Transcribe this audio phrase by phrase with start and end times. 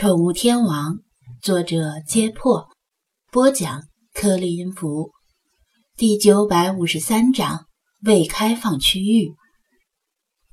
[0.00, 0.94] 宠物天王》，
[1.42, 2.70] 作者：揭破，
[3.30, 3.82] 播讲：
[4.14, 5.10] 颗粒音符，
[5.94, 7.66] 第九百五十三章：
[8.06, 9.34] 未开放区域。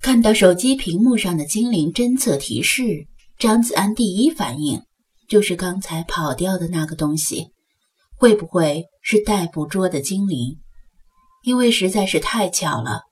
[0.02, 3.08] 看到手机屏幕上的精灵侦测提示，
[3.40, 4.84] 张子安第一反应
[5.30, 7.54] 就是刚才跑掉的那个东西，
[8.18, 10.58] 会不会是待捕捉的精灵？
[11.44, 13.04] 因为实在是太巧了。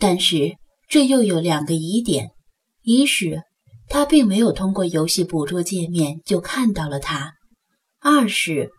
[0.00, 0.56] 但是
[0.88, 2.30] 这又有两个疑点：
[2.82, 3.44] 一是
[3.88, 7.32] 他并没有通过游戏捕捉界面就看到了他；
[8.00, 8.70] 二是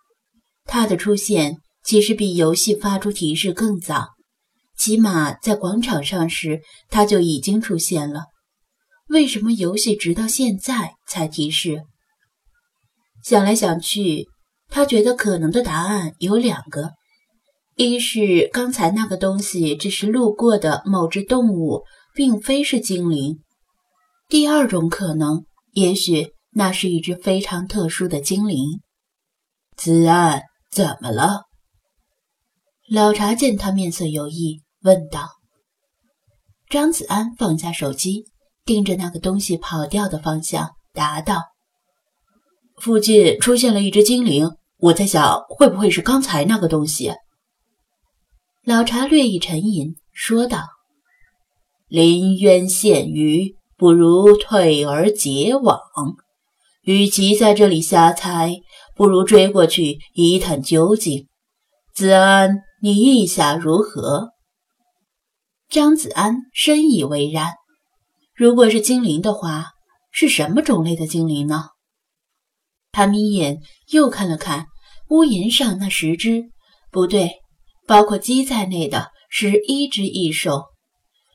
[0.65, 4.07] 他的出现其实比游戏发出提示更早，
[4.77, 8.23] 起码在广场上时他就已经出现了。
[9.07, 11.83] 为什么游戏直到现在才提示？
[13.23, 14.25] 想来想去，
[14.67, 16.91] 他觉得可能的答案有两个。
[17.75, 21.83] 一是刚才那个东西只是路过的某只动物，
[22.15, 23.39] 并非是精灵。
[24.27, 28.81] 第二种可能，也许那是一只非常特殊的精灵。
[29.77, 30.41] 子安，
[30.71, 31.43] 怎么了？
[32.89, 35.29] 老茶见他面色有异，问道。
[36.69, 38.25] 张子安放下手机，
[38.63, 41.41] 盯着那个东西跑掉的方向，答道
[42.81, 47.13] ：“附近出现了一只精灵，我在想，会不会是刚才那个东西？”
[48.65, 50.65] 老茶略一沉吟，说道
[51.87, 53.55] ：“临渊羡鱼，
[53.85, 55.79] 不如退而结网。
[56.81, 58.55] 与其在这里瞎猜，
[58.95, 61.27] 不如追过去一探究竟。
[61.93, 64.31] 子安，你意下如何？”
[65.69, 67.53] 张子安深以为然。
[68.33, 69.67] 如果是精灵的话，
[70.09, 71.65] 是什么种类的精灵呢？
[72.91, 73.59] 他眯眼
[73.91, 74.65] 又看了看
[75.09, 76.45] 屋檐上那十只，
[76.89, 77.29] 不对。
[77.85, 80.63] 包括鸡在内的十一只异兽：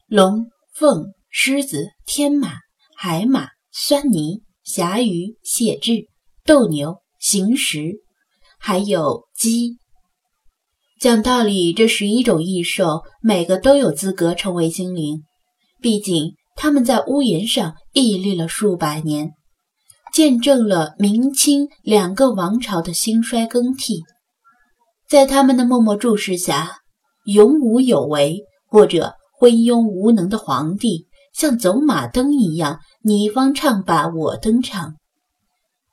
[0.09, 2.55] 龙、凤、狮子、天马、
[2.97, 6.09] 海马、酸泥、侠鱼、蟹豸、
[6.45, 8.01] 斗牛、行石，
[8.59, 9.79] 还有鸡。
[11.01, 15.23] 讲道理，这十一种异兽每个都有资格成为精灵，
[15.81, 19.31] 毕竟他们在屋檐上屹立了数百年，
[20.13, 24.03] 见证了明清两个王朝的兴衰更替。
[25.09, 26.79] 在他们的默默注视下，
[27.25, 34.97] 勇武有为或者昏庸无能的皇帝，像走马灯一样，你方唱罢我登场。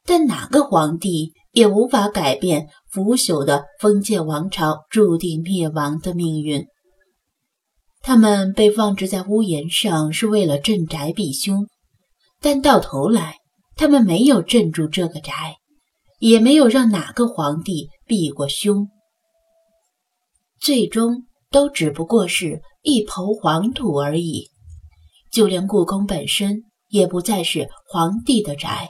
[0.06, 6.66] 但哪个皇帝也无法改变腐朽的封建王朝注定灭亡的命运。
[8.02, 11.68] 他们被放置在屋檐上，是为了镇宅避凶，
[12.40, 13.36] 但到头来，
[13.76, 15.58] 他们没有镇住这个宅，
[16.20, 18.88] 也没有让哪个皇帝避过凶。
[20.60, 24.50] 最终都只不过是一抔黄土而已，
[25.32, 28.90] 就连故宫本身也不再是皇帝的宅，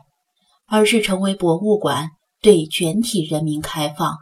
[0.68, 2.10] 而是成为博物馆，
[2.42, 4.16] 对全体人民开放，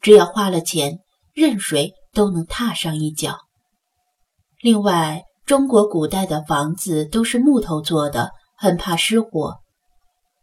[0.00, 0.98] 只要花了钱，
[1.34, 3.38] 任谁都能踏上一脚。
[4.60, 9.56] 另外，中国古代的房子都是木头做的，很怕失火，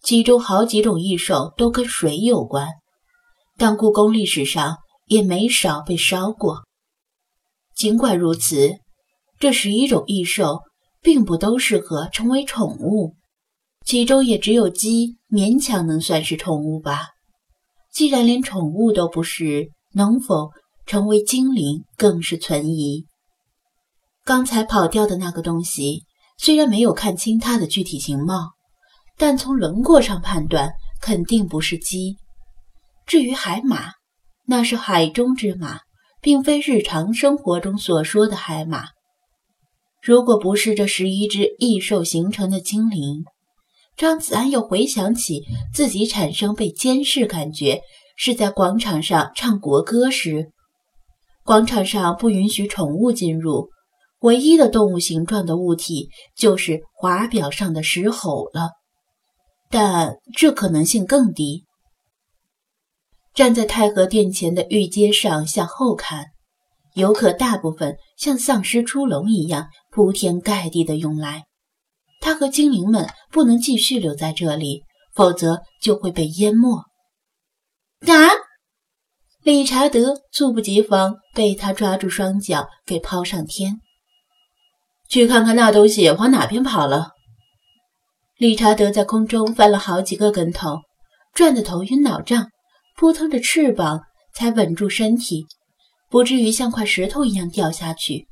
[0.01, 2.69] 其中好几种异兽都跟水有关，
[3.57, 4.77] 但故宫历史上。
[5.07, 6.63] 也没少被烧过。
[7.75, 8.71] 尽管如此，
[9.37, 10.61] 这十一种异兽
[11.05, 13.15] 并不都适合成为宠物，
[13.85, 17.09] 其中也只有鸡勉强能算是宠物吧。
[17.93, 20.49] 既然连宠物都不是，能否
[20.87, 23.05] 成为精灵更是存疑。
[24.23, 26.05] 刚才跑掉的那个东西，
[26.39, 28.53] 虽然没有看清它的具体形貌，
[29.15, 32.17] 但从轮廓上判断，肯定不是鸡。
[33.05, 33.91] 至于海马，
[34.47, 35.81] 那是海中之马，
[36.19, 38.94] 并非日常生活中所说的海马。
[40.05, 43.23] 如果不是这十一只异兽形成的精灵，
[43.97, 45.41] 张子安又回想起
[45.73, 47.81] 自己产生被监视感觉，
[48.15, 50.51] 是在广场上唱国歌时。
[51.43, 53.69] 广场上不允许宠物进入，
[54.19, 58.69] 唯一的动物形状的物体就是华表上的石猴了。
[59.71, 61.65] 但这可能性更低。
[63.33, 66.27] 站在太和殿前的御阶上向后看，
[66.95, 71.43] 游客大部分像丧尸出笼一样铺天盖地的涌来。
[72.19, 74.83] 他和精灵们不能继续留在这里，
[75.13, 76.83] 否则就会被淹没。
[78.07, 78.29] 啊！
[79.43, 83.79] 理查德猝不及防被他抓住双脚给抛上天。
[85.07, 87.11] 去看看那东西往哪边跑了。
[88.37, 90.79] 理查德在空中翻了好几个跟头，
[91.33, 92.49] 转得头晕脑胀。
[92.97, 94.03] 扑腾着翅膀，
[94.33, 95.45] 才稳住身体，
[96.15, 98.29] 不至于像块石头一样掉下去。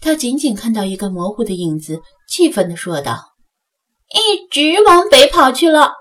[0.00, 3.36] 他仅仅看到一个模糊的影子，气愤地说道
[4.12, 5.92] ：“一直往北跑去了，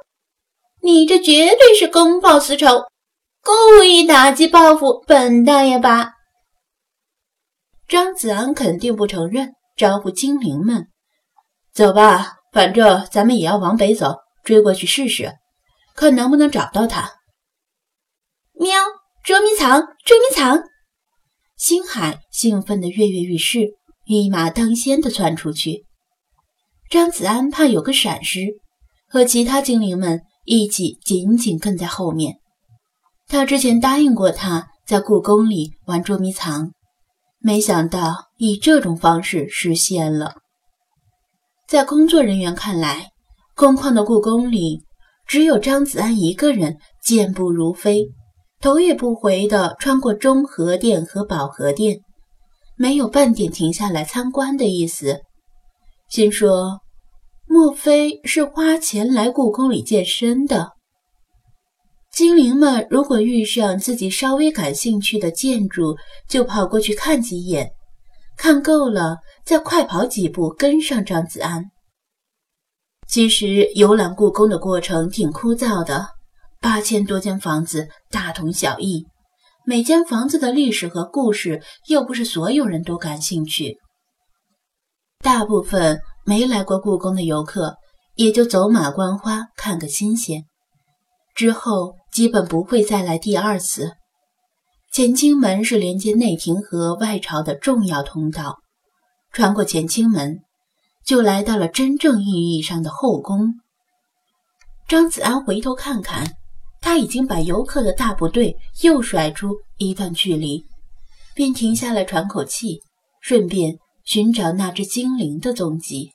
[0.81, 2.86] 你这绝对是公报私仇，
[3.44, 6.13] 故意打击报复本大爷吧？
[7.88, 10.88] 张子安肯定不承认，招呼精灵们
[11.72, 15.36] 走吧，反正咱们也要往北走，追过去试试，
[15.94, 17.13] 看能不能找到他。
[18.54, 18.72] 喵，
[19.24, 20.63] 捉迷藏，捉迷藏！
[21.65, 23.69] 星海兴奋地跃跃欲试，
[24.06, 25.83] 一马当先地窜出去。
[26.91, 28.59] 张子安怕有个闪失，
[29.09, 32.35] 和其他精灵们一起紧紧跟在后面。
[33.27, 36.71] 他之前答应过他在故宫里玩捉迷藏。
[37.39, 40.35] 没想到以这种方式实现了。
[41.67, 43.09] 在工作人员看来，
[43.56, 44.83] 空旷的故宫里
[45.25, 48.06] 只有张子安一个人，健步如飞，
[48.65, 52.00] 头也不回地穿过中和殿和保和殿，
[52.75, 55.21] 没有半点停下来参观的意思。
[56.09, 56.79] 心说：
[57.47, 60.71] 莫非是花钱来故宫里健身的？
[62.12, 65.95] 精灵们如果遇上自己稍微感兴趣的建筑，
[66.27, 67.69] 就跑过去看几眼，
[68.35, 71.65] 看够了再快跑几步跟上张子安。
[73.07, 76.07] 其实游览故宫的过程挺枯燥的，
[76.65, 79.06] 八千多间房子大同小异，
[79.67, 83.77] 每间房子的历史和故事又不是所有人都感兴趣。
[85.19, 87.75] 大部分没来过故宫的游客
[88.15, 90.45] 也就走马观花看个新鲜，
[91.35, 91.94] 之后。
[92.12, 93.91] 基本不会再来第二次。
[94.91, 98.59] 乾清门是连接内廷和外朝的重要通道，
[99.33, 100.39] 穿过乾清门，
[101.06, 103.56] 就来到了真正意义上的后宫。
[104.88, 106.35] 张子安回头看看，
[106.86, 110.64] 他已经把游客的大部队又甩出一段距离，
[111.34, 112.80] 便停下来喘口气，
[113.22, 116.12] 顺便寻找那只精灵的踪迹。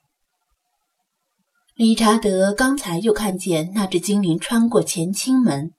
[1.75, 5.73] 理查德刚才又看见那只精灵穿过乾清门。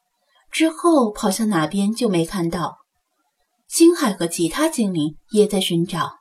[0.51, 2.75] 之后跑向哪边就没看到。
[3.69, 6.17] 星海和其他精灵也在寻找。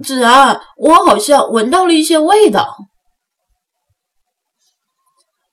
[0.00, 2.76] 子安，我好像闻到了一些味道。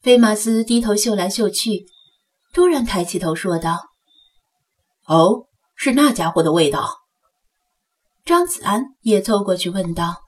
[0.04, 1.88] 菲马斯低头嗅来嗅去，
[2.56, 3.90] 突然抬起头说道
[5.08, 7.02] ：“哦，是那家伙的味道。”
[8.24, 10.22] 张子安也凑过去问道。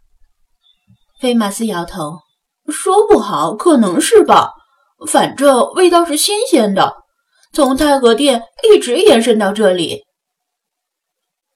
[1.21, 2.19] 菲马斯摇头，
[2.67, 4.51] 说不好，可能是吧。
[5.07, 6.97] 反正味道是新鲜的。
[7.53, 10.03] 从太和殿一直延伸到这里，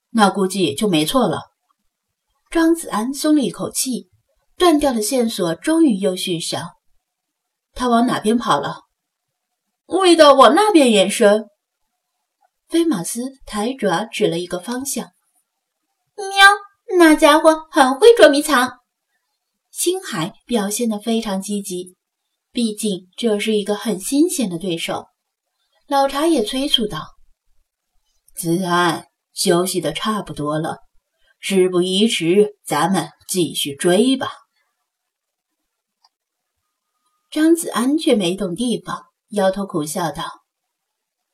[0.08, 1.42] 那估计就没错了。
[2.50, 4.08] 张子安松了一口气，
[4.56, 6.70] 断掉的线索终于又续上。
[7.74, 8.80] 他往哪边跑了？
[9.86, 11.46] 味道往那边延伸。
[12.68, 15.10] 菲马斯抬爪指了一个方向。
[16.16, 16.26] 喵，
[16.98, 18.78] 那家伙很会捉迷藏。
[19.70, 21.96] 星海表现得非常积极，
[22.50, 25.06] 毕竟这是一个很新鲜的对手。
[25.86, 27.00] 老茶也催促道
[28.34, 30.78] ：“子安，休息的差不多了，
[31.38, 34.30] 事不宜迟，咱们继续追吧。”
[37.30, 40.24] 张子安却没动地方，摇头苦笑道：“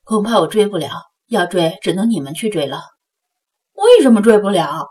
[0.03, 0.91] 恐怕我追不了，
[1.27, 2.83] 要追只能你们去追了。
[3.73, 4.89] ”“为什么追不了？”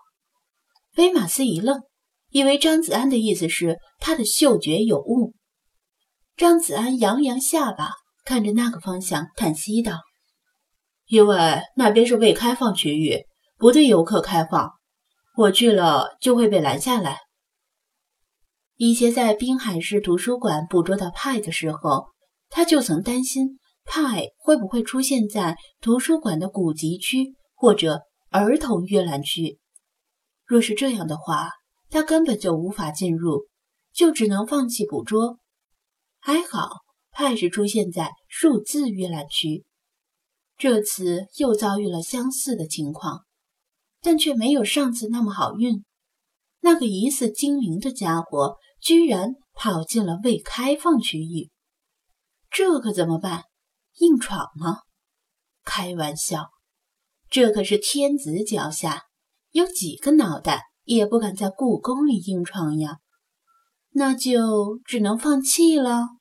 [0.95, 1.81] 威马斯一愣，
[2.29, 5.33] 以为张子安的意思是他的嗅觉有误。
[6.37, 7.89] 张子安扬扬下巴。
[8.25, 10.01] 看着那个方向，叹息道
[11.07, 14.73] ：“因为那边是未开放区域，不对游客开放。
[15.37, 17.19] 我去了就会被拦下来。”
[18.75, 22.07] 以前在滨海市图书馆捕捉到派的时候，
[22.49, 29.59] 他就曾担心派会不会出现在图书馆的古籍区或者儿童阅览区。
[30.45, 31.49] 若是这样的话，
[31.89, 33.47] 他根本就无法进入，
[33.93, 35.39] 就只能放弃捕捉。
[36.19, 36.85] 还好。
[37.09, 39.65] 派是出现在数字阅览区，
[40.55, 43.25] 这次又遭遇了相似的情况，
[44.03, 45.83] 但却没有上次那么好运。
[46.59, 51.49] 那个疑似精灵的家伙居然跑进了未开放区域，
[52.57, 53.43] 这可怎么办？
[53.99, 54.79] 硬闯吗？
[55.63, 56.49] 开玩笑，
[57.29, 59.03] 这可是天子脚下，
[59.51, 62.97] 有几个脑袋也不敢在故宫里硬闯呀。
[63.91, 66.16] 那就只能放弃了。